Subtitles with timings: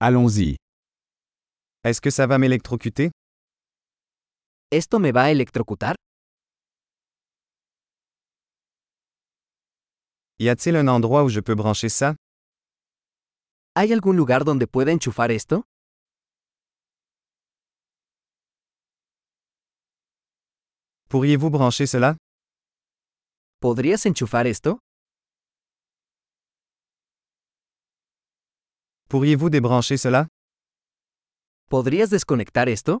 [0.00, 0.56] Allons-y.
[1.82, 3.10] Est-ce que ça va m'électrocuter?
[4.70, 5.96] ¿Esto me va a electrocutar?
[10.38, 12.14] Y a-t-il un endroit où je peux brancher ça?
[13.74, 15.64] ¿Hay algún lugar donde pueda enchufar esto?
[21.08, 22.16] Pourriez-vous brancher cela?
[23.60, 24.78] ¿Podrías enchufar esto?
[29.10, 30.26] Pourriez-vous débrancher cela?
[31.70, 33.00] ¿Podrías desconectar esto?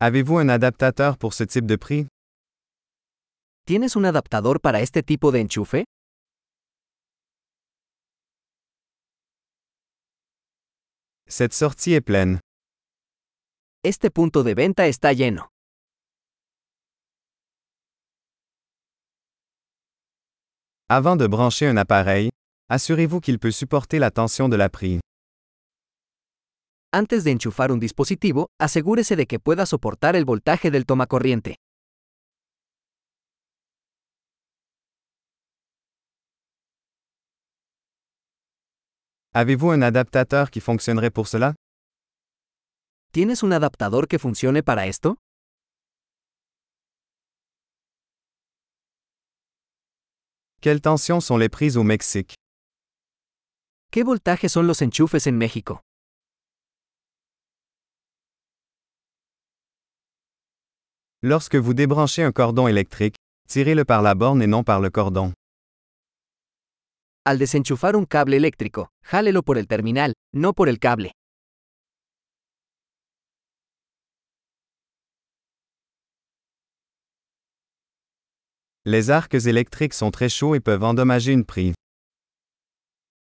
[0.00, 2.06] Avez-vous un adaptateur pour ce type de prix?
[3.64, 5.84] ¿Tienes un adaptador para este tipo de enchufe?
[11.28, 12.40] Cette sortie est pleine.
[13.84, 15.50] Este punto de venta está lleno.
[20.90, 22.30] Avant de brancher un appareil,
[22.70, 25.00] assurez-vous qu'il peut supporter la tension de la prise.
[26.94, 31.56] Antes de enchufar un dispositivo, asegúrese de que pueda soportar el voltaje del tomacorriente.
[39.34, 41.54] Avez-vous un adaptateur qui fonctionnerait pour cela
[43.12, 45.18] ¿Tienes un adaptador que funcione para esto?
[50.60, 52.34] Quelles tensions sont les prises au Mexique?
[53.92, 55.78] ¿Qué voltaje son los enchufes en México?
[61.22, 63.14] Lorsque vous débranchez un cordon électrique,
[63.48, 65.32] tirez-le par la borne et non par le cordon.
[67.24, 71.12] Al desenchufar un cable eléctrico, jálelo por el terminal, no por el cable.
[78.90, 81.74] Les arcs électriques sont très chauds et peuvent endommager une prise.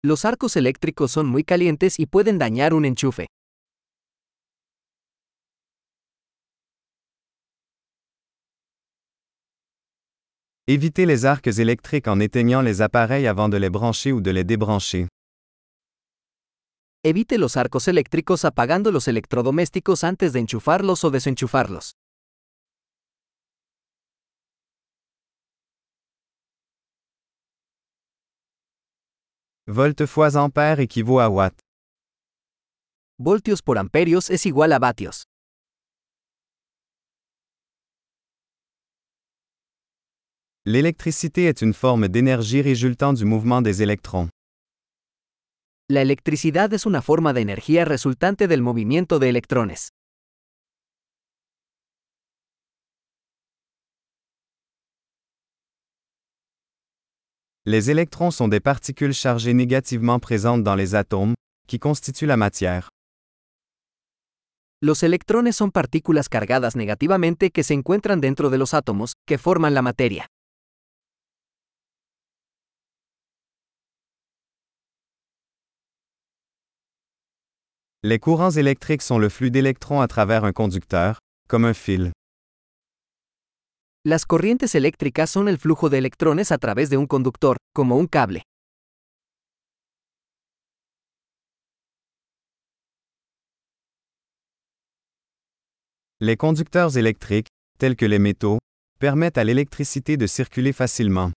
[0.03, 3.25] Los arcos eléctricos son muy calientes y pueden dañar un enchufe.
[10.67, 14.43] Évitez les arcs électriques en éteignant les appareils avant de les brancher ou de les
[14.43, 15.07] débrancher.
[17.03, 21.93] Evite los arcos eléctricos apagando los electrodomésticos antes de enchufarlos o desenchufarlos.
[29.69, 31.59] Volts ampères équivaut à watts.
[33.19, 35.25] Voltios por amperios es igual a vatios.
[40.63, 44.29] L'électricité est une forme d'énergie résultant du mouvement des électrons.
[45.89, 49.89] La electricidad es una forma de energía resultante del movimiento de electrones.
[57.69, 61.33] Les électrons sont des particules chargées négativement présentes dans les atomes,
[61.67, 62.91] qui constituent la matière.
[64.81, 69.73] Los electrones son partículas cargadas negativamente que se encuentran dentro de los átomos, que forman
[69.73, 70.27] la materia.
[78.01, 82.13] Les courants électriques sont le flux d'électrons à travers un conducteur, comme un fil.
[84.09, 88.07] Las corrientes eléctricas son el flujo de electrones a través de un conductor, como un
[88.07, 88.43] cable.
[96.21, 98.59] Les conducteurs électriques, tels que les métaux,
[98.97, 101.33] permettent à l'électricité de circuler facilement.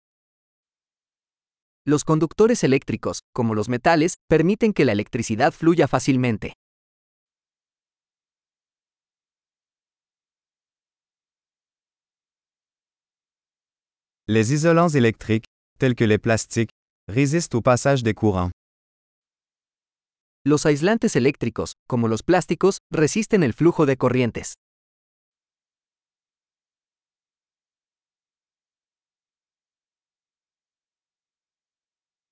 [1.86, 6.52] Los conductores eléctricos, como los metales, permiten que la electricidad fluya fácilmente.
[14.30, 15.46] Les isolants électriques,
[15.80, 16.72] tels que les plastiques,
[17.08, 18.52] résistent au passage des courants.
[20.44, 24.56] Los aislantes eléctricos, como los plásticos, resisten el flujo de corrientes.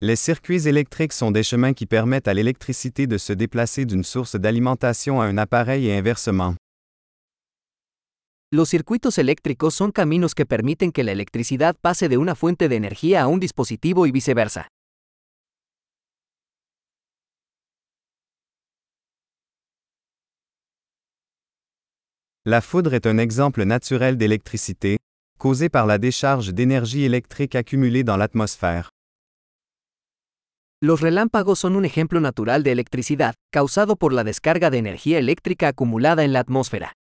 [0.02, 4.36] Les circuits électriques sont des chemins qui permettent à l'électricité de se déplacer d'une source
[4.36, 6.56] d'alimentation à un appareil et inversement.
[8.52, 12.76] Los circuitos eléctricos son caminos que permiten que la electricidad pase de una fuente de
[12.76, 14.70] energía a un dispositivo y viceversa.
[22.44, 25.00] La foudre est un exemple naturel d'électricité,
[25.40, 28.92] causée par la décharge d'énergie électrique accumulée dans l'atmosphère.
[30.82, 35.70] Los relámpagos son un ejemplo natural de electricidad, causado por la descarga de energía eléctrica
[35.70, 36.94] acumulada en la atmósfera.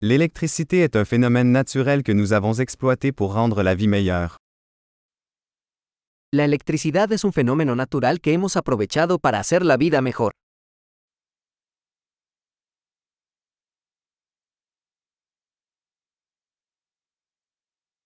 [0.00, 4.36] L'électricité est un phénomène naturel que nous avons exploité pour rendre la vie meilleure.
[6.32, 10.37] La electricidad es un fenómeno natural que hemos aprovechado para hacer la vida mejor.